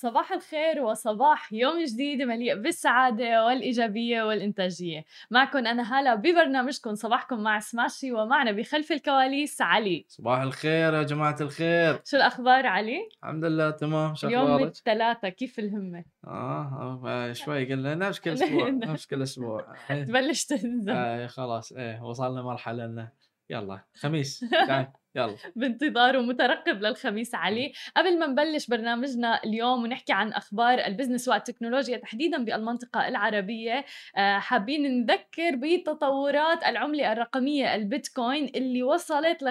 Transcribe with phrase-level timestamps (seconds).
[0.00, 5.04] صباح الخير وصباح يوم جديد مليء بالسعادة والإيجابية والإنتاجية.
[5.30, 10.04] معكم أنا هلا ببرنامجكم صباحكم مع سماشي ومعنا بخلف الكواليس علي.
[10.08, 12.00] صباح الخير يا جماعة الخير.
[12.04, 14.14] شو الأخبار علي؟ الحمد لله تمام.
[14.14, 19.66] شو أخبارك؟ الثلاثة كيف الهمة؟ آه, آه شوي قلنا نفس كل أسبوع نفس كل أسبوع.
[19.88, 20.90] تبلش تنزل.
[20.90, 21.72] آه خلاص.
[21.72, 23.08] إيه وصلنا مرحلة إنه
[23.50, 25.36] يلا خميس تعال يلا.
[25.56, 27.72] بانتظار ومترقب للخميس علي.
[27.96, 33.84] قبل ما نبلش برنامجنا اليوم ونحكي عن أخبار البزنس والتكنولوجيا تحديدا بالمنطقة العربية
[34.16, 39.50] آه، حابين نذكر بتطورات العملة الرقمية البيتكوين اللي وصلت ل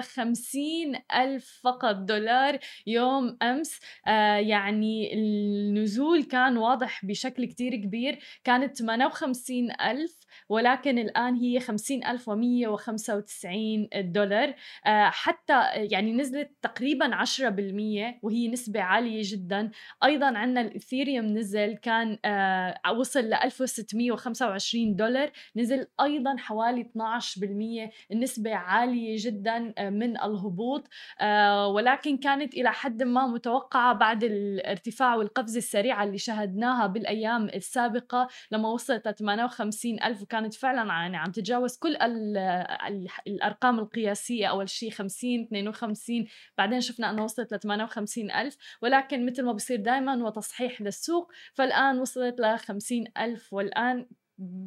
[1.14, 3.80] ألف فقط دولار يوم أمس.
[4.06, 13.88] آه، يعني النزول كان واضح بشكل كتير كبير كانت 58 ألف ولكن الآن هي 50195
[13.94, 14.54] دولار.
[14.86, 15.10] آه،
[15.74, 19.70] يعني نزلت تقريبا 10% وهي نسبة عالية جدا.
[20.04, 28.54] أيضا عندنا الإثيريوم نزل كان آه، وصل ل 1625 دولار نزل أيضا حوالي 12% النسبة
[28.54, 30.88] عالية جدا آه، من الهبوط
[31.74, 38.28] ولكن كانت إلى حد ما متوقعة بعد الارتفاع والقفزة السريعة اللي شهدناها بالأيام السابقة.
[38.52, 41.96] لما وصلت ل 58 ألف وكانت فعلا يعني عم تتجاوز كل
[43.26, 46.26] الأرقام القياسية أول شيء 50 52
[46.58, 51.98] بعدين شفنا انه وصلت ل 58 ألف ولكن مثل ما بصير دائما وتصحيح للسوق فالآن
[51.98, 54.06] وصلت ل 50 ألف والآن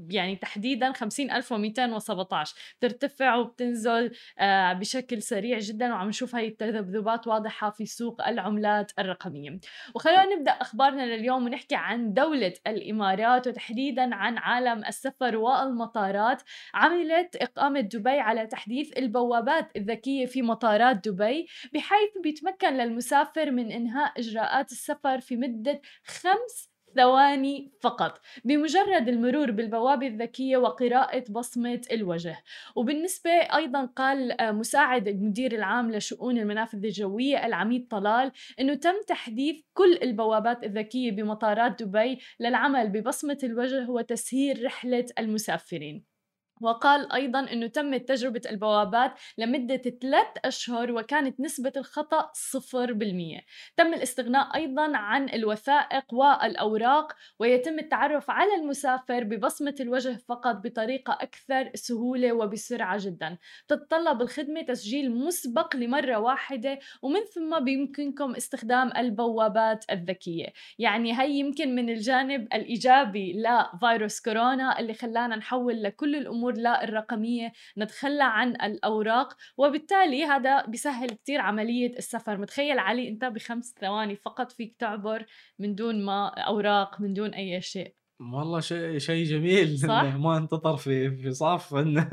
[0.10, 7.86] يعني تحديدا 50217 بترتفع وبتنزل آه، بشكل سريع جدا وعم نشوف هاي التذبذبات واضحة في
[7.86, 9.60] سوق العملات الرقمية.
[9.96, 16.42] وخلونا نبدأ أخبارنا لليوم ونحكي عن دولة الإمارات وتحديدا عن عالم السفر والمطارات.
[16.74, 24.20] عملت إقامة دبي على تحديث البوابات الذكية في مطارات دبي بحيث بيتمكن للمسافر من إنهاء
[24.20, 28.22] إجراءات السفر في مدة خمس ثواني فقط.
[28.46, 32.38] بمجرد المرور بالبوابة الذكية وقراءة بصمة الوجه.
[32.76, 39.56] وبالنسبة أيضا قال آه، مساعد المدير العام لشؤون المنافذ الجوية العميد طلال أنه تم تحديث
[39.74, 46.13] كل البوابات الذكية بمطارات دبي للعمل ببصمة الوجه وتسهيل رحلة المسافرين.
[46.62, 53.40] وقال أيضا أنه تمت تجربة البوابات لمدة ثلاث أشهر وكانت نسبة الخطأ صفر بالمية.
[53.78, 61.72] تم الاستغناء أيضا عن الوثائق والأوراق ويتم التعرف على المسافر ببصمة الوجه فقط بطريقة أكثر
[61.74, 63.38] سهولة وبسرعة جدا.
[63.68, 70.48] تتطلب الخدمة تسجيل مسبق لمرة واحدة ومن ثم بيمكنكم استخدام البوابات الذكية.
[70.80, 76.84] يعني هي يمكن من الجانب الإيجابي لفيروس كورونا اللي خلانا نحول لكل الأمور الأمور لا
[76.84, 82.38] الرقمية نتخلى عن الأوراق وبالتالي هذا بيسهل كتير عملية السفر.
[82.38, 85.26] متخيل علي أنت بخمس ثواني فقط فيك تعبر
[85.60, 87.96] من دون ما أوراق من دون أي شيء.
[88.20, 92.10] والله شيء شيء جميل صح؟ إنه ما انتظر في في صف إنه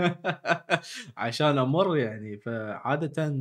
[1.16, 2.38] عشان أمر يعني.
[2.38, 3.36] فعادة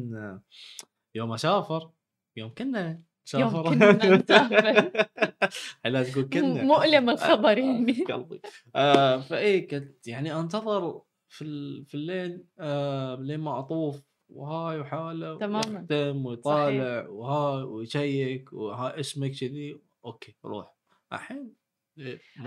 [1.16, 1.92] يوم أسافر
[2.38, 3.02] يوم كنا
[3.34, 4.92] يوم كنا نسافر
[5.86, 8.42] لا تقول كنا؟ مؤلم الخبر يعني قلبي.
[8.76, 11.46] آه فاي كنت يعني أنتظر في
[11.88, 15.80] في الليل آه لين ما أطوف وهاي وحالة تماما.
[15.82, 19.80] يختم ويطالع وهاي ويشيك وها اسمك كذي.
[20.06, 20.76] أوكي روح.
[21.14, 21.54] الحين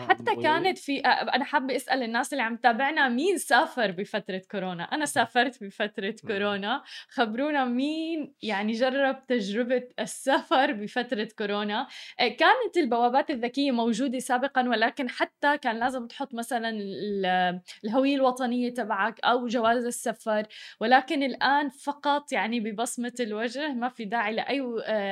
[0.08, 5.04] حتى كانت في أنا حابة أسأل الناس اللي عم تابعنا مين سافر بفترة كورونا؟ أنا
[5.16, 6.82] سافرت بفترة كورونا.
[7.08, 11.86] خبرونا مين يعني جرب تجربة السفر بفترة كورونا.
[12.18, 16.70] كانت البوابات الذكية موجودة سابقا ولكن حتى كان لازم تحط مثلا
[17.84, 20.46] الهوية الوطنية تبعك أو جواز السفر.
[20.80, 24.60] ولكن الآن فقط يعني ببصمة الوجه ما في داعي لأي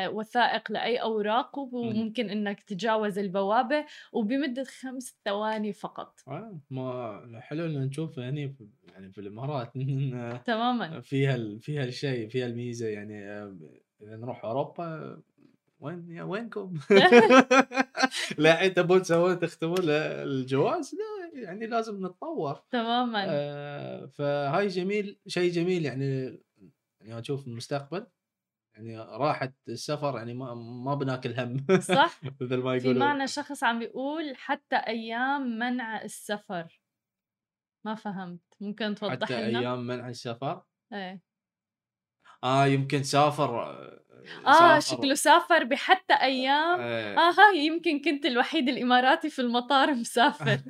[0.09, 3.87] وثائق لأي أوراق وممكن إنك تتجاوز البوابة.
[4.31, 6.21] بمدة خمس ثواني فقط.
[6.29, 9.73] آه ما حلو ان نشوف يعني في يعني في الإمارات
[10.47, 11.01] تماما.
[11.01, 13.57] فيها فيها الشيء فيها الميزة يعني آه،
[14.03, 15.19] إذا نروح أوروبا
[15.81, 16.75] وين يا وينكم؟
[18.39, 22.55] لا أنت تبون تسوون تختمون الجواز لا يعني لازم نتطور.
[22.71, 23.25] تماما.
[23.29, 26.39] آه فهاي جميل شيء جميل يعني
[27.01, 28.07] يعني أشوف المستقبل.
[28.81, 33.79] يعني راحت السفر يعني ما ما بناكل هم صح؟ مثل ما في معنا شخص عم
[33.79, 36.81] بيقول حتى أيام منع السفر.
[37.85, 38.41] ما فهمت.
[38.61, 40.63] ممكن توضح حتى لنا؟ أيام منع السفر؟
[40.93, 41.23] إيه.
[42.45, 43.61] آه يمكن سافر
[44.47, 46.81] آه شكله سافر بحتى أيام.
[46.81, 47.19] إيه.
[47.19, 50.61] آه هاي يمكن كنت الوحيد الإماراتي في المطار مسافر.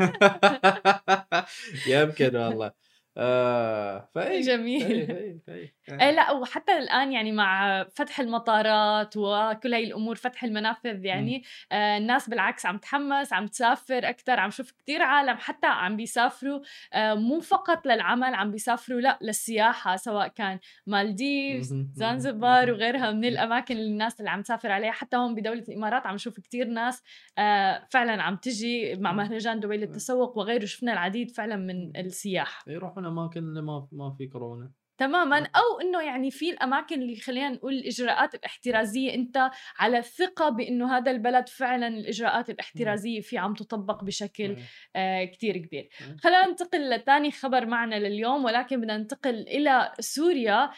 [1.86, 2.72] يمكن والله.
[3.20, 5.06] آه فأي جميل.
[5.46, 11.42] فأي إيه لأ وحتى الآن يعني مع فتح المطارات وكل هاي الأمور فتح المنافذ يعني
[11.72, 16.60] آه الناس بالعكس عم تحمس عم تسافر أكتر عم شوف كتير عالم حتى عم بيسافروا
[16.94, 21.74] آه مو فقط للعمل عم بيسافروا لأ للسياحة سواء كان مالديفز.
[21.94, 22.70] زنزبار.
[22.70, 26.40] وغيرها من الأماكن اللي الناس اللي عم تسافر عليها حتى هون بدولة الإمارات عم نشوف
[26.40, 27.02] كتير ناس
[27.38, 29.12] آه فعلا عم تجي مع.
[29.12, 34.26] مهرجان دبي للتسوق وغيره شفنا العديد فعلا من السياح يروحون اماكن اللي ما ما في
[34.26, 35.50] كورونا تماما آه.
[35.56, 41.10] أو إنه يعني في الأماكن اللي خلينا نقول الإجراءات الاحترازية أنت على ثقة بإنه هذا
[41.10, 44.56] البلد فعلا الإجراءات الاحترازية فيه عم تطبق بشكل.
[44.96, 45.88] آه كتير كبير.
[46.22, 50.70] خلينا ننتقل لثاني خبر معنا لليوم ولكن بدنا ننتقل إلى سوريا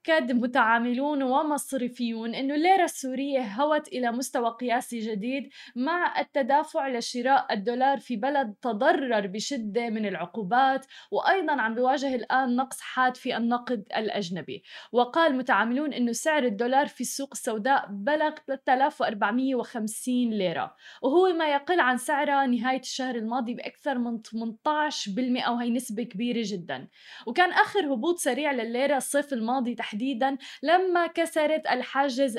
[0.00, 7.98] أكد متعاملون ومصرفيون أنه الليرة السورية هوت إلى مستوى قياسي جديد مع التدافع لشراء الدولار
[7.98, 14.62] في بلد تضرر بشدة من العقوبات وأيضا عم بيواجه الآن نقص حاد في النقد الأجنبي.
[14.92, 21.96] وقال متعاملون أنه سعر الدولار في السوق السوداء بلغ 3450 ليرة وهو ما يقل عن
[21.96, 26.88] سعره نهاية الشهر الماضي بأكثر من 18% وهي نسبة كبيرة جدا.
[27.26, 32.38] وكان آخر هبوط سريع لليرة الصيف الماضي تحديدا لما كسرت الحاجز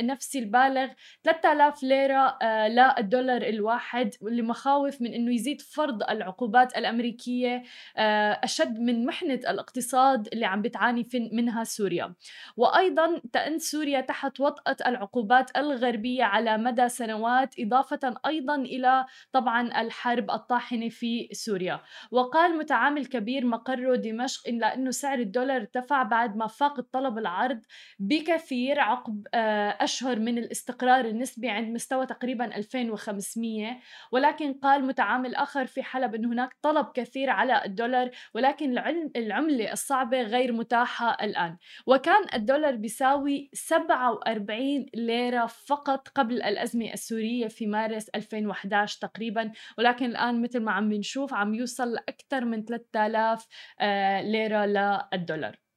[0.00, 0.88] النفسي البالغ
[1.24, 7.62] 3000 ليرة آه، للدولار الواحد واللي مخاوف من أنه يزيد فرض العقوبات الأمريكية
[7.96, 12.14] آه، أشد من محنة الاقتصاد اللي عم بتعاني منها سوريا.
[12.56, 20.30] وأيضا تأن سوريا تحت وطأة العقوبات الغربية على مدى سنوات إضافة أيضا إلى طبعا الحرب
[20.30, 21.80] الطاحنة في سوريا.
[22.10, 27.60] وقال متعامل كبير مقره دمشق إلا أنه سعر الدولار ارتفع بعد ما فاق الطلب العرض
[27.98, 33.80] بكثير عقب آه، أشهر من الاستقرار النسبي عند مستوى تقريبا 2500
[34.12, 38.78] ولكن قال متعامل آخر في حلب أن هناك طلب كثير على الدولار ولكن
[39.16, 41.56] العملة الصعبة غير متاحة الآن.
[41.86, 50.42] وكان الدولار بيساوي 47 ليرة فقط قبل الأزمة السورية في مارس 2011 تقريبا ولكن الآن
[50.42, 53.46] مثل ما عم بنشوف عم يوصل لأكثر من 3000
[53.80, 55.69] آه، ليرة للدولار.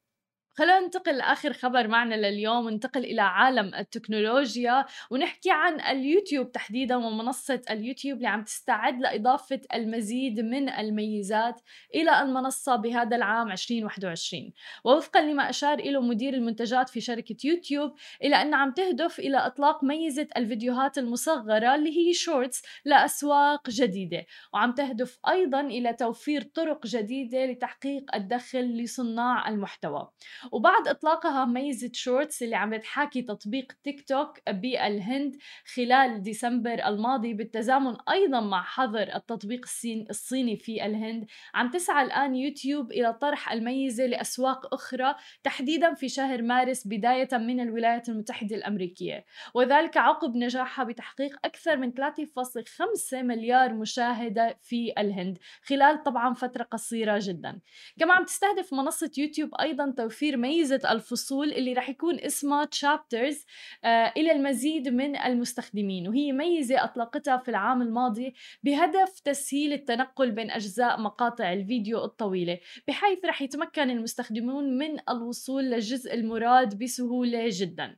[0.56, 7.62] خلينا ننتقل لآخر خبر معنا لليوم وننتقل إلى عالم التكنولوجيا ونحكي عن اليوتيوب تحديدا ومنصة
[7.70, 11.62] اليوتيوب اللي عم تستعد لإضافة المزيد من الميزات
[11.96, 14.52] إلى المنصة بهذا العام 2021
[14.84, 19.84] ووفقا لما أشار إلى مدير المنتجات في شركة يوتيوب إلى أن عم تهدف إلى إطلاق
[19.84, 24.26] ميزة الفيديوهات المصغرة اللي هي Shorts لأسواق جديدة.
[24.54, 30.10] وعم تهدف أيضا إلى توفير طرق جديدة لتحقيق الدخل لصناع المحتوى.
[30.52, 35.36] وبعد إطلاقها ميزة Shorts اللي عم بتحاكي تطبيق تيك توك بالهند
[35.76, 41.26] خلال ديسمبر الماضي بالتزامن أيضا مع حظر التطبيق الصين الصيني في الهند.
[41.54, 47.60] عم تسعى الآن يوتيوب إلى طرح الميزة لأسواق أخرى تحديدا في شهر مارس بداية من
[47.60, 49.26] الولايات المتحدة الأمريكية.
[49.54, 57.20] وذلك عقب نجاحها بتحقيق أكثر من 3.5 مليار مشاهدة في الهند خلال طبعا فترة قصيرة
[57.22, 57.60] جدا.
[58.00, 63.46] كما عم تستهدف منصة يوتيوب أيضا توفير ميزة الفصول اللي رح يكون اسمها تشابترز
[63.84, 66.08] آه إلى المزيد من المستخدمين.
[66.08, 68.34] وهي ميزة أطلقتها في العام الماضي
[68.64, 76.14] بهدف تسهيل التنقل بين أجزاء مقاطع الفيديو الطويلة بحيث رح يتمكن المستخدمون من الوصول للجزء
[76.14, 77.98] المراد بسهولة جدا.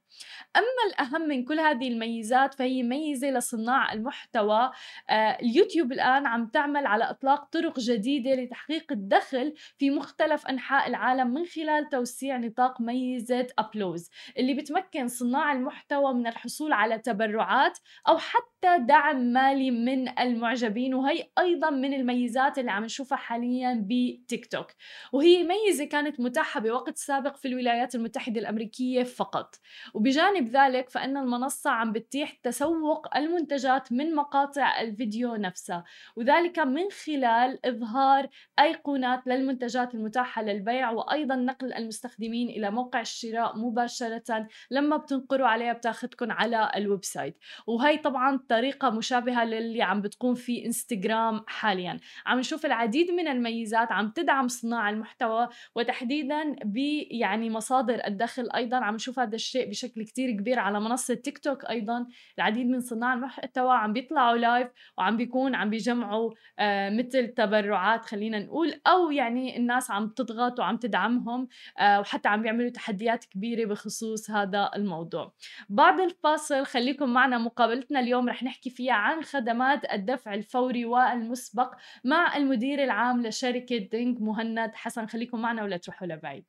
[0.56, 4.72] أما الأهم من كل هذه الميزات فهي ميزة لصناع المحتوى
[5.10, 11.28] آه اليوتيوب الآن عم تعمل على إطلاق طرق جديدة لتحقيق الدخل في مختلف أنحاء العالم
[11.34, 14.10] من خلال توسيع نطاق ميزة أبلوز.
[14.38, 17.78] اللي بتمكن صناع المحتوى من الحصول على تبرعات
[18.08, 24.46] أو حتى دعم مالي من المعجبين وهي أيضا من الميزات اللي عم نشوفها حاليا بتيك
[24.46, 24.68] توك.
[25.14, 29.56] وهي ميزة كانت متاحة بوقت سابق في الولايات المتحدة الأمريكية فقط.
[29.94, 35.84] وبجانب ذلك فإن المنصة عم بتتيح تسوق المنتجات من مقاطع الفيديو نفسها.
[36.16, 38.30] وذلك من خلال إظهار
[38.60, 46.32] أيقونات للمنتجات المتاحة للبيع وأيضا نقل المستخدمين إلى موقع الشراء مباشرة لما بتنقروا عليها بتاخدكم
[46.32, 52.00] على ال website وهي طبعا طريقة مشابهة للي عم بتقوم في إنستغرام حاليا.
[52.26, 56.78] عم نشوف العديد من الميزات عم تدعم صناع المحتوى وتحديدا ب
[57.12, 58.78] يعني مصادر الدخل أيضا.
[58.78, 62.08] عم نشوف هذا الشيء بشكل كتير كبير على منصة تيك توك أيضا.
[62.38, 68.40] العديد من صناع المحتوى عم بيطلعوا live وعم بيكون عم بيجمعوا آه مثل تبرعات خلينا
[68.40, 71.48] نقول أو يعني الناس عم تضغط وعم تدعمهم
[71.80, 75.34] آه وحتى عم بيعملوا تحديات كبيرة بخصوص هذا الموضوع.
[75.70, 82.38] بعد الفاصل خليكم معنا مقابلتنا اليوم رح نحكي فيها عن خدمات الدفع الفوري والمسبق مع
[82.38, 84.72] المدير العام لشركة دينج مهند.
[84.74, 86.46] حسن خليكم معنا ولا تروحوا لبعيد.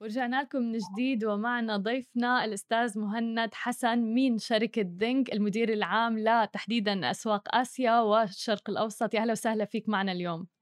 [0.00, 7.10] ورجعنا لكم من جديد ومعنا ضيفنا الأستاذ مهند حسن من شركة دينج المدير العام لتحديدا
[7.10, 9.14] أسواق آسيا والشرق الأوسط.
[9.14, 10.59] يا أهلا وسهلا فيك معنا اليوم.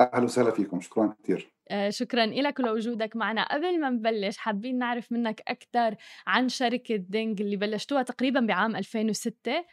[0.00, 0.80] أهلا وسهلا فيكم.
[0.80, 3.54] شكرا كثير آه شكرا لك ولوجودك معنا.
[3.54, 5.94] قبل ما نبلش حابين نعرف منك أكثر
[6.26, 9.64] عن شركة دينج اللي بلشتوها تقريبا بعام 2006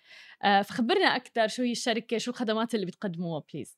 [0.44, 3.78] آه فخبرنا أكثر شو هي الشركة شو الخدمات اللي بتقدموها please.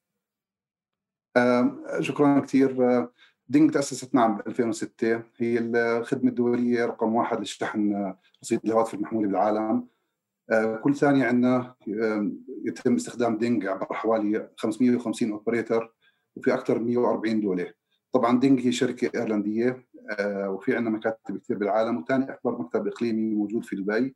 [1.37, 3.07] آه شكرا كثير
[3.49, 8.13] دينج تأسست نعم ب 2006 هي الخدمة الدولية رقم واحد لشحن
[8.43, 9.87] رصيد الهواتف المحمولة بالعالم.
[10.51, 11.75] آه، كل ثانية عندنا
[12.65, 15.93] يتم استخدام دينج عبر حوالي 550 operator
[16.37, 17.73] وفي أكثر من 140 دولة.
[18.13, 19.87] طبعا دينج هي شركة إيرلندية
[20.19, 24.15] آه، وفي عندنا مكاتب كثير بالعالم وثاني أكبر مكتب إقليمي موجود في دبي.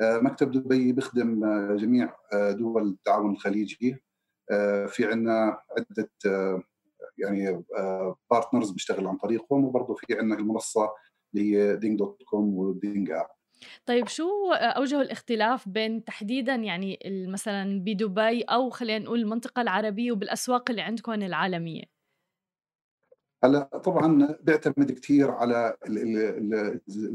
[0.00, 1.44] آه، مكتب دبي بيخدم
[1.76, 3.96] جميع دول التعاون الخليجي.
[4.88, 6.10] في عندنا عدة
[7.18, 7.64] يعني
[8.30, 10.90] partners آه، بيشتغل عن طريقهم وبرضه في عندنا المنصة
[11.34, 13.26] اللي هي دينج dot com ودينج app
[13.86, 16.98] طيب شو أوجه الاختلاف بين تحديدا يعني
[17.28, 21.84] مثلا بدبي أو خلينا نقول المنطقة العربية وبالأسواق اللي عندكم العالمية؟
[23.44, 25.76] هلأ طبعا بيعتمد كثير على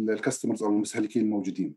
[0.09, 1.75] الكاستمرز أو المستهلكين الموجودين.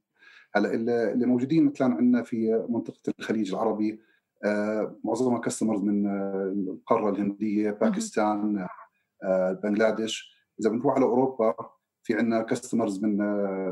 [0.55, 4.01] هلأ اللي موجودين مثلا عندنا في منطقة الخليج العربي
[4.45, 6.07] آه، معظمها كاستمرز من
[6.69, 8.67] القارة الهندية باكستان
[9.23, 10.39] آه، بنغلاديش.
[10.61, 11.55] إذا بنروح على أوروبا
[12.09, 13.19] في عندنا كاستمرز من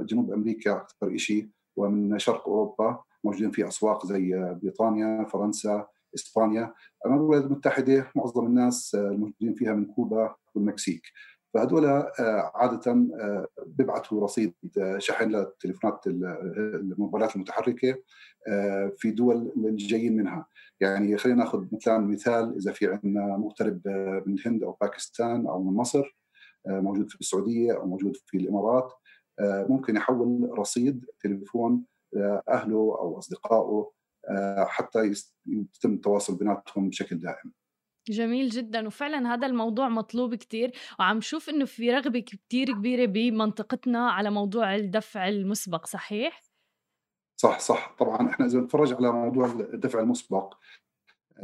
[0.07, 6.75] جنوب أمريكا أكثر شيء ومن شرق أوروبا موجودين في أسواق زي بريطانيا فرنسا إسبانيا.
[7.07, 11.03] أما الولايات المتحدة معظم الناس الموجودين فيها من كوبا والمكسيك.
[11.55, 11.87] فهدول
[12.55, 13.07] عادة
[13.67, 14.55] بيبعثوا رصيد
[14.99, 17.99] شحن للتليفونات الموبايلات المتحركة
[18.97, 20.47] في دول جايين منها.
[20.81, 23.81] يعني خلينا ناخذ مثلا مثال إذا في عندنا مغترب
[24.27, 25.99] من الهند أو باكستان أو من مصر.
[26.01, 26.26] آه،
[26.69, 28.93] موجود في السعودية أو موجود في الإمارات
[29.41, 33.93] آه، ممكن يحول رصيد تليفون لأهله أو أصدقائه
[34.29, 35.13] آه، حتى
[35.47, 37.53] يتم التواصل بيناتهم بشكل دائم.
[38.09, 44.11] جميل جدا وفعلا هذا الموضوع مطلوب كتير وعم شوف إنه في رغبة كتير كبيرة بمنطقتنا
[44.11, 46.43] على موضوع الدفع المسبق صحيح؟
[47.41, 50.55] صح صح طبعا إحنا إذا نتفرج على موضوع الدفع المسبق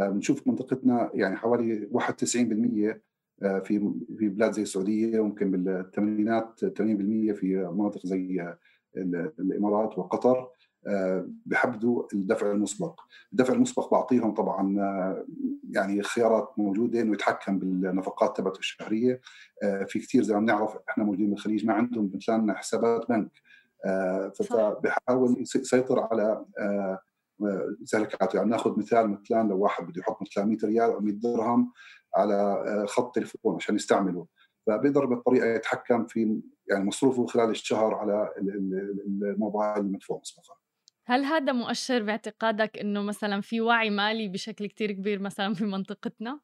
[0.01, 3.01] آه، بنشوف منطقتنا يعني حوالي 91% آه،
[3.41, 8.55] في في بلاد زي السعودية وممكن بالثمانينات 80% في مناطق زي
[8.97, 10.49] الإمارات وقطر
[10.87, 13.01] آه، بحددوا الدفع المسبق،
[13.33, 14.77] الدفع المسبق بعطيهم طبعا
[15.71, 19.21] يعني خيارات موجودة إنه يتحكم بالنفقات تبعته الشهرية،
[19.87, 23.31] في كثير زي ما بنعرف إحنا موجودين بالخليج ما عندهم مثلا حسابات بنك.
[23.85, 26.45] آه، فبحاول يسيطر على
[27.85, 31.15] سلكاته آه، يعني ناخذ مثال مثلا لو واحد بده يحط مثلا 100 ريال أو 100
[31.15, 31.73] درهم
[32.17, 34.27] على آه، خط تليفون عشان يستعمله.
[34.67, 38.35] فبيقدر بالطريقة يتحكم في يعني مصروفه خلال الشهر على
[39.23, 40.55] الموبايل المدفوع مسبقا
[41.05, 46.41] هل هذا مؤشر باعتقادك إنه مثلا في وعي مالي بشكل كتير كبير مثلا في منطقتنا؟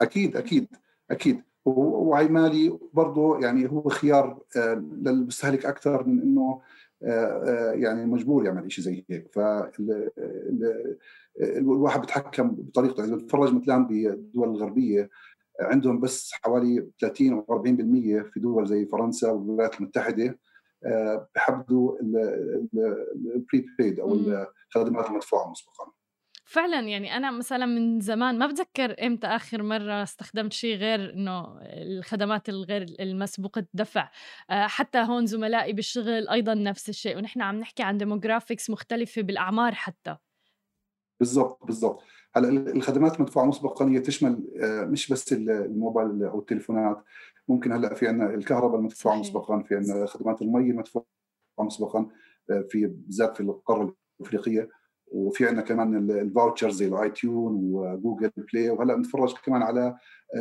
[0.00, 0.68] أكيد أكيد
[1.10, 1.42] أكيد.
[1.64, 6.60] ووعي مالي برضه يعني هو خيار آه، للمستهلك أكثر من إنه
[7.02, 9.34] آه، آه، يعني مجبور يعمل شيء زي هيك.
[11.38, 15.10] فالواحد بيتحكم بطريقته اذا بتفرج مثلا بالدول الغربية
[15.60, 20.38] عندهم بس حوالي 30 أو 40% في دول زي فرنسا والولايات المتحدة
[21.34, 21.96] بحددوا
[23.14, 24.14] ال prepaid أو
[24.76, 25.99] الخدمات المدفوعه مسبقا.
[26.50, 31.58] فعلا يعني أنا مثلا من زمان ما بتذكر إمتى آخر مرة استخدمت شيء غير إنه
[31.62, 34.10] الخدمات الغير المسبوقة الدفع.
[34.50, 39.74] آه، حتى هون زملائي بالشغل أيضا نفس الشيء ونحن عم نحكي عن demographics مختلفة بالأعمار
[39.74, 40.16] حتى.
[41.20, 42.02] بالضبط بالضبط.
[42.36, 47.04] هلأ الخدمات المدفوعه مسبقا هي تشمل آه، مش بس الموبايل أو التليفونات.
[47.48, 51.06] ممكن هلأ في عندنا الكهرباء المدفوعه مسبقا في عندنا خدمات المي المدفوعه
[51.58, 52.08] مسبقا
[52.50, 54.79] آه، في بالذات في القارة الأفريقية.
[55.10, 59.96] وفي عندنا كمان ال vouchers زي ال iTunes وجوجل بلاي وهلا بنتفرج كمان على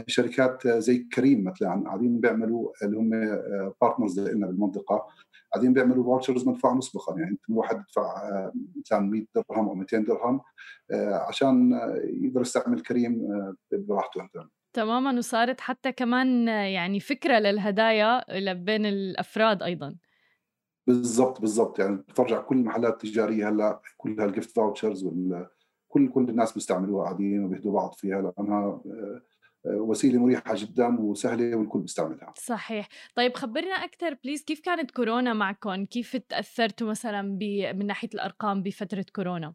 [0.07, 1.83] شركات زي كريم مثلا.
[1.85, 3.09] قاعدين بيعملوا اللي هم
[3.81, 5.07] partners لنا بالمنطقة.
[5.53, 7.19] قاعدين بيعملوا vouchers مدفوعه مسبقا.
[7.19, 10.41] يعني إنت الواحد يدفع مثلا 100 درهم أو 200 درهم
[11.27, 11.71] عشان
[12.03, 13.27] يقدر يستعمل كريم
[13.71, 14.29] براحته
[14.73, 15.17] تماما.
[15.17, 18.23] وصارت حتى كمان يعني فكرة للهدايا
[18.53, 19.95] بين الأفراد أيضا.
[20.89, 21.79] بالضبط بالضبط.
[21.79, 25.48] يعني بتفرج على كل المحلات التجارية هلأ كل هال gift vouchers وال
[25.89, 28.81] كل كل الناس بيستعملوها قاعدين وبيهدوا بعض فيها لأنها
[29.65, 32.34] وسيلة مريحة جدا وسهلة والكل بيستعملها.
[32.38, 32.88] صحيح.
[33.15, 37.22] طيب خبرنا أكثر please كيف كانت كورونا معكم كيف تأثرتوا مثلا
[37.74, 39.53] من ناحية الأرقام بفترة كورونا؟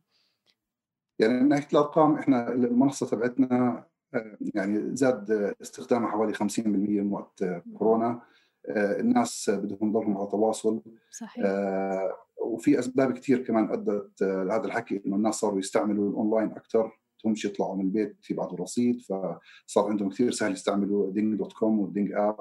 [1.19, 7.45] يعني من ناحية الأرقام إحنا المنصة تبعتنا آه، يعني زاد استخدامها حوالي 50% من وقت
[7.79, 8.07] كورونا.
[8.07, 8.23] آه،
[8.71, 10.83] الناس بدهم يضلهم على تواصل.
[11.11, 11.45] صحيح.
[11.47, 16.91] آه، وفي أسباب كثير كمان أدت لهذا الحكي إنه الناس صاروا يستعملوا الأونلاين أكثر
[17.25, 21.87] بدهمش يطلعوا من البيت يبعثوا رصيد فصار عندهم كثير سهل يستعملوا Ding dot com و
[21.87, 22.37] Ding app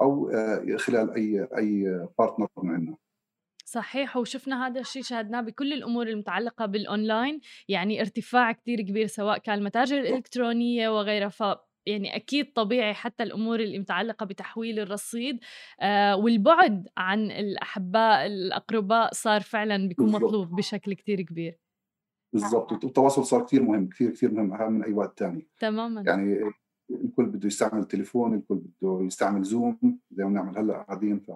[0.00, 0.32] أو
[0.76, 1.84] خلال أي أي
[2.18, 2.96] partner من عندنا.
[3.64, 7.40] صحيح وشفنا هذا الشيء شاهدناه بكل الأمور المتعلقة بالأونلاين.
[7.68, 11.28] يعني ارتفاع كتير كبير سواء كان المتاجر الالكترونيه وغيرها.
[11.28, 11.42] ف
[11.88, 15.38] يعني أكيد طبيعي حتى الأمور اللي متعلقة بتحويل الرصيد
[15.80, 21.58] آه والبعد عن الأحباء الأقرباء صار فعلا بيكون مطلوب بشكل كتير كبير.
[22.32, 26.02] بالضبط والتواصل صار كثير مهم كثير كثير مهم أهم من أي وقت ثاني تماما.
[26.06, 26.40] يعني
[26.90, 31.30] الكل بده يستعمل التليفون الكل بده يستعمل زوم زي ما بنعمل هلأ قاعدين ف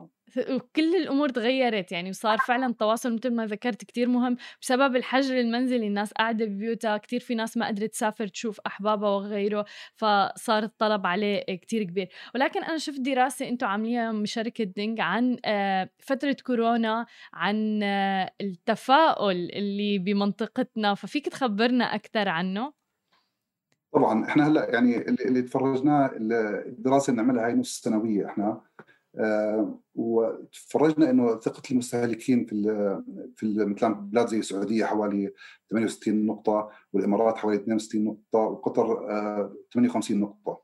[0.50, 5.86] وكل الأمور تغيرت يعني وصار فعلا التواصل مثل ما ذكرت كتير مهم بسبب الحجر المنزلي
[5.86, 11.44] الناس قاعدة ببيوتها كتير في ناس ما قدرت تسافر تشوف أحبابها وغيره فصار الطلب عليه
[11.56, 12.08] كتير كبير.
[12.34, 18.32] ولكن أنا شفت دراسة أنتم عامليها من شركة دينج عن آه، فترة كورونا عن آه،
[18.40, 22.81] التفاؤل اللي بمنطقتنا ففيك تخبرنا أكثر عنه؟
[23.92, 26.10] طبعا إحنا هلأ يعني اللي تفرجناه
[26.66, 28.60] الدراسة اللي نعملها هاي نص سنوية إحنا
[29.18, 32.54] آه وتفرجنا إنه ثقة المستهلكين في
[33.36, 35.32] في مثلا بلاد زي السعودية حوالي
[35.70, 40.60] 68 نقطة والإمارات حوالي 62 نقطة وقطر آه 58 نقطة.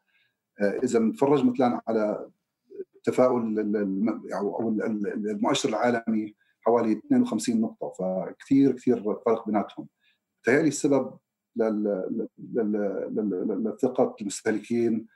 [0.61, 2.29] آه إذا بنتفرج مثلا على
[3.05, 3.59] تفاؤل
[4.35, 4.69] أو
[5.15, 9.89] المؤشر العالمي حوالي 52 نقطة فكثير كثير فرق بيناتهم.
[10.45, 11.19] تهيألي السبب
[13.65, 15.07] لثقه المستهلكين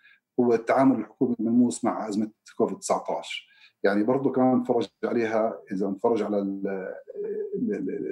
[0.40, 3.52] هو التعامل الحكومي الملموس مع أزمة كوفيد 19
[3.84, 6.38] يعني برضه كمان نتفرج عليها إذا نتفرج على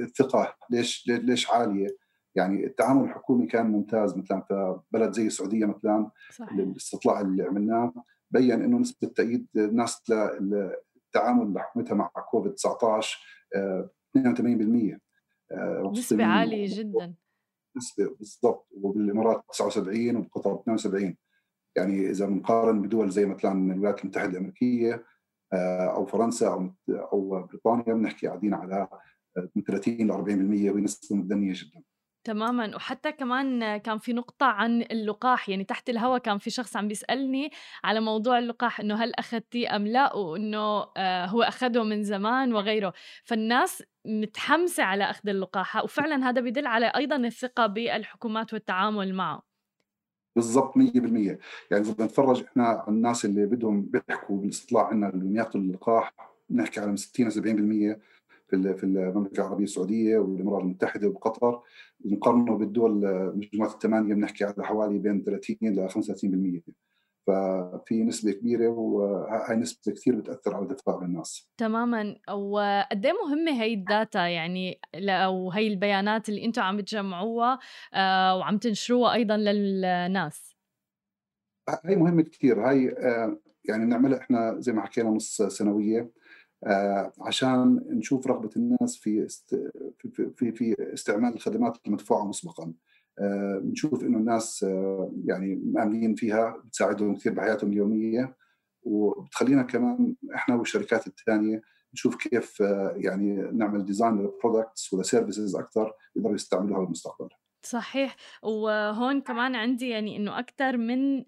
[0.03, 1.97] الثقة ليش ليش عالية؟
[2.35, 6.11] يعني التعامل الحكومي كان ممتاز مثلا في بلد زي السعودية مثلا.
[6.53, 7.93] الاستطلاع اللي عملناه
[8.31, 13.19] بين إنه نسبة تأييد الناس للتعامل لحكومتها مع كوفيد 19
[14.19, 14.99] 82%
[15.53, 17.15] آه، نسبة عالية جدا.
[17.77, 21.17] نسبه بالضبط وبالإمارات 79 وبقطر 72
[21.77, 25.05] يعني إذا بنقارن بدول زي مثلا الولايات المتحدة الأمريكية
[25.53, 28.89] آه، أو فرنسا أو أو بريطانيا بنحكي قاعدين على
[29.57, 31.83] من 30 ل 40% وهي نسبة متدنيه جدا.
[32.25, 32.77] تماما.
[32.77, 37.51] وحتى كمان كان في نقطة عن اللقاح يعني تحت الهواء كان في شخص عم بيسألني
[37.85, 42.93] على موضوع اللقاح إنه هل اخذتيه أم لا؟ وإنه آه، هو اخذه من زمان وغيره.
[43.25, 45.85] فالناس متحمسة على أخذ اللقاح.
[45.85, 49.51] وفعلا هذا بيدل على أيضا الثقة بالحكومات والتعامل معه.
[50.37, 51.39] بالضبط 100%
[51.71, 56.15] يعني إذا بنتفرج إحنا على الناس اللي بدهم بيحكوا بالاستطلاع عندنا اللي ياخذوا اللقاح
[56.49, 57.35] بنحكي على 60 70%
[58.51, 61.63] في في المملكة العربية السعودية والإمارات المتحدة وقطر.
[62.05, 62.93] نقارنه بالدول
[63.37, 66.81] مجموعة الثمانية بنحكي على حوالي بين 30 ل 35%
[67.27, 72.17] ففي نسبة كبيرة وهاي نسبة كثير بتأثر على تفاعل الناس تماما.
[72.33, 77.59] وقد إيه مهمة هي الداتا؟ يعني أو هي البيانات اللي أنتم عم بتجمعوها
[77.95, 80.57] آه، وعم تنشروها أيضا للناس.
[81.85, 82.69] هاي مهمة كثير.
[82.69, 86.11] هاي آه، يعني نعملها إحنا زي ما حكينا نص سنوية.
[87.21, 89.29] عشان نشوف رغبة الناس في
[89.99, 92.73] في في, في استعمال الخدمات المدفوعة مسبقا.
[93.19, 98.37] آه، بنشوف إنه الناس آه، يعني مآمنين فيها بتساعدهم كثير بحياتهم اليومية.
[98.83, 101.63] وبتخلينا كمان إحنا والشركات الثانية
[101.95, 102.61] نشوف كيف
[102.97, 107.29] يعني نعمل design لل products ولا services أكثر يقدروا يستعملوها بالمستقبل.
[107.63, 108.17] صحيح.
[108.43, 111.25] وهون كمان عندي يعني إنه أكثر من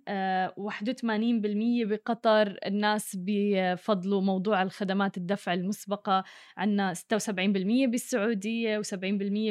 [0.56, 6.24] 81% آه، بقطر الناس بفضلوا موضوع الخدمات الدفع المسبقة
[6.56, 8.94] عندنا 76% بالسعودية و70%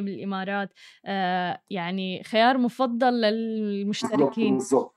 [0.01, 0.73] بالإمارات.
[1.05, 4.53] آه، يعني خيار مفضل للمشتركين.
[4.57, 4.95] بالضبط.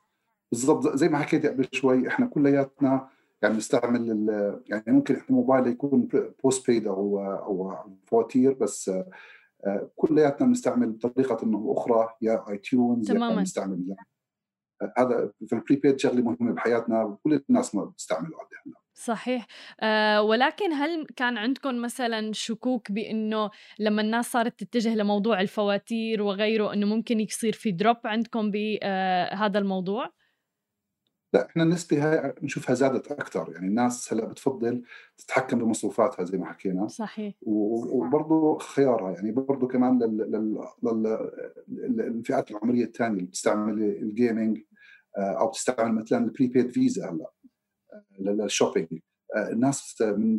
[0.52, 0.96] بالضبط.
[0.96, 3.08] زي ما حكيت قبل شوي إحنا كلياتنا
[3.42, 4.28] يعني نستعمل
[4.68, 6.08] يعني ممكن إحنا موبايل يكون
[6.42, 8.90] postpaid أو أو فواتير بس
[9.94, 13.34] كلياتنا بنستعمل بطريقه إنه أخرى يا iTunes تماما.
[13.34, 13.96] بنستعمل
[14.98, 19.46] هذا في ال prepaid شغلة مهمة بحياتنا وكل الناس ما بتستعمله هلا صحيح.
[19.80, 26.72] أه ولكن هل كان عندكم مثلا شكوك بإنه لما الناس صارت تتجه لموضوع الفواتير وغيره
[26.72, 30.10] إنه ممكن يصير في drop عندكم بهذا الموضوع؟
[31.34, 34.82] لا إحنا النسبة هاي بنشوفها زادت أكثر يعني الناس هلأ بتفضل
[35.18, 36.88] تتحكم بمصروفاتها زي ما حكينا.
[36.88, 37.34] صحيح.
[37.42, 39.10] وبرضه خيارها.
[39.12, 39.98] يعني برضه كمان
[41.68, 44.60] للفئات العمرية الثانية اللي بتستعمل ال gaming
[45.18, 47.30] أو بتستعمل مثلا ال prepaid Visa هلأ
[48.18, 48.88] لل shopping
[49.36, 50.36] الناس من,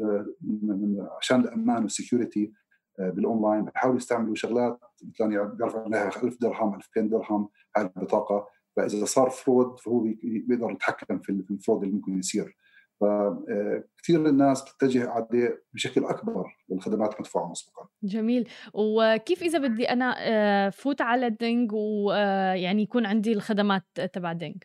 [0.61, 2.53] من عشان الأمان وال security
[2.99, 8.54] بال online بحاولوا يستعملوا شغلات مثلا بيرفع عليها 1000 درهم 2000 درهم هاي البطاقة.
[8.75, 12.55] فإذا صار fraud فهو بيقدر يتحكم في ال fraud اللي ممكن يصير
[13.01, 17.87] فكثير الناس بتتجه عليه بشكل أكبر للخدمات المدفوعه مسبقا.
[18.03, 23.83] جميل، وكيف إذا بدي أنا آه، فوت على Ding ويعني يكون عندي الخدمات
[24.13, 24.63] تبع Ding؟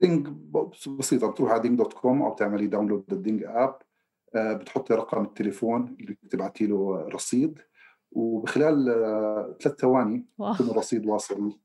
[0.00, 0.28] Ding
[0.98, 3.78] بسيطة بتروح على Ding dot com أو بتعملي download لل Ding app
[4.34, 7.58] آه، بتحطي رقم التليفون اللي بتبعتي له رصيد
[8.12, 11.58] وبخلال آه، ثلاث ثواني يكون الرصيد واصل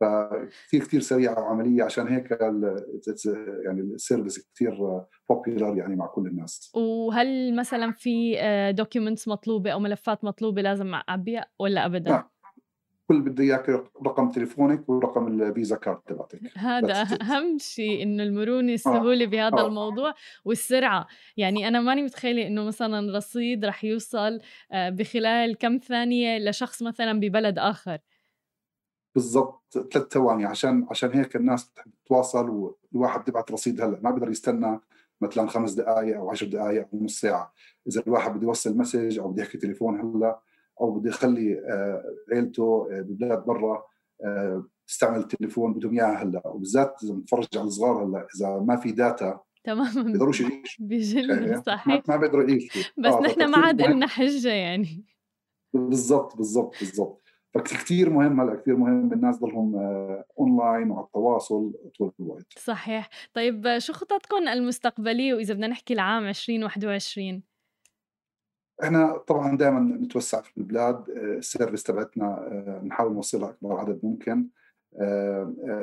[0.00, 2.30] فكثير كثير سريعة وعملية عشان هيك
[3.64, 8.36] يعني ال service كثير popular يعني مع كل الناس وهل مثلا في
[8.76, 12.30] documents آه، مطلوبة أو ملفات مطلوبة لازم أعبيها ولا ابدا؟ نعم
[13.10, 13.68] كل بدي إياك
[14.06, 19.28] رقم تليفونك ورقم ال Visa card تبعتك هذا أهم شيء إنه المرونة السهوله آه.
[19.28, 19.66] بهذا آه.
[19.66, 24.40] الموضوع والسرعة يعني أنا ماني متخيلة إنه مثلا رصيد رح يوصل
[24.72, 27.98] آه، بخلال كم ثانية لشخص مثلا ببلد آخر
[29.14, 34.30] بالضبط ثلاث ثواني عشان عشان هيك الناس بتحب تتواصل والواحد بيبعت رصيد هلا ما بيقدر
[34.30, 34.80] يستنى
[35.20, 37.52] مثلا خمس دقائق أو عشر دقائق أو نص ساعة.
[37.88, 40.40] إذا الواحد بده يوصل message أو بده يحكي تليفون هلا
[40.80, 43.82] أو بده يخلي آه، عيلته آه، ببلاد برا
[44.24, 46.46] آه، تستعمل التليفون بدهم اياه هلا.
[46.46, 50.02] وبالذات إذا بنتفرج على الصغار هلا إذا ما في data تماما.
[50.02, 50.84] بيقدروش يعيشوا.
[50.86, 52.02] بجد صحيح.
[52.08, 52.82] ما بيقدروا يعيشوا.
[52.98, 55.04] بس آه نحن ما عاد لنا حجه يعني.
[55.74, 57.29] بالضبط بالضبط بالضبط.
[57.54, 59.76] فكثير مهم هلا كثير مهم الناس ضلهم
[60.38, 63.08] اونلاين وعلى التواصل طول الوقت صحيح.
[63.34, 67.42] طيب شو خططكم المستقبلية وإذا بدنا نحكي العام 2021
[68.82, 72.48] إحنا طبعا دائما نتوسع في البلاد ال service تبعتنا
[72.82, 74.48] بنحاول نوصلها أكبر عدد ممكن.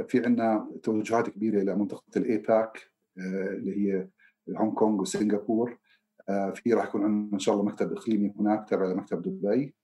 [0.08, 4.08] في عندنا توجهات كبيرة لمنطقه ال APAC اللي هي
[4.50, 5.78] هونغ كونغ وسنغافور.
[6.28, 9.76] في راح يكون عندنا إن شاء الله مكتب إقليمي هناك تابع لمكتب دبي.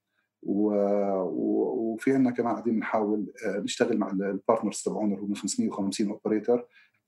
[0.45, 6.65] وفي عندنا كمان قاعدين بنحاول نشتغل مع ال partners تبعونا اللي هم 550 operator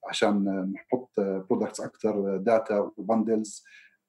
[0.07, 3.63] عشان نحط products أكثر data و bundles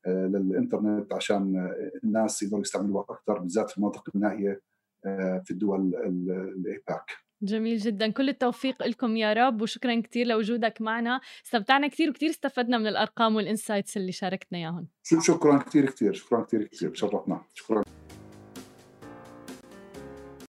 [0.06, 1.72] للإنترنت عشان
[2.04, 4.60] الناس يقدروا يستعملوها أكثر بالذات في المناطق النائية
[5.06, 7.10] آه، في الدول ال APAC.
[7.42, 8.10] جميل جدا.
[8.10, 11.20] كل التوفيق لكم يا رب وشكرا كثير لوجودك معنا.
[11.46, 14.88] استمتعنا كثير وكثير استفدنا من الأرقام وال insights اللي شاركتنا إياهم.
[15.02, 17.82] شكرا كثير كثير شكرا كثير كثير شرفنا شكرا.